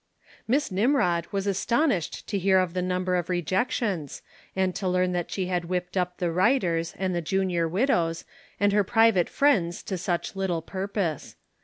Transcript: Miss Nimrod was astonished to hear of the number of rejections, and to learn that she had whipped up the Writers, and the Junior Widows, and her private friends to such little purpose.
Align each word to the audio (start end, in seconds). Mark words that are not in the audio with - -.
Miss 0.47 0.71
Nimrod 0.71 1.27
was 1.31 1.45
astonished 1.45 2.25
to 2.25 2.39
hear 2.39 2.57
of 2.57 2.73
the 2.73 2.81
number 2.81 3.13
of 3.17 3.29
rejections, 3.29 4.23
and 4.55 4.73
to 4.73 4.87
learn 4.89 5.11
that 5.11 5.29
she 5.29 5.45
had 5.45 5.65
whipped 5.65 5.95
up 5.95 6.17
the 6.17 6.31
Writers, 6.31 6.95
and 6.97 7.13
the 7.13 7.21
Junior 7.21 7.67
Widows, 7.67 8.25
and 8.59 8.73
her 8.73 8.83
private 8.83 9.29
friends 9.29 9.83
to 9.83 9.99
such 9.99 10.35
little 10.35 10.63
purpose. 10.63 11.35